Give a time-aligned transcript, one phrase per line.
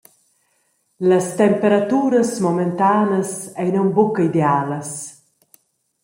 [1.09, 3.29] Las temperaturas momentanas
[3.61, 4.89] ein aunc buca idealas.